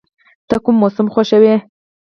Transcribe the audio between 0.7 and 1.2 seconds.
موسم